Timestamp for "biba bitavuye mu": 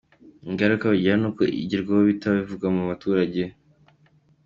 2.01-2.83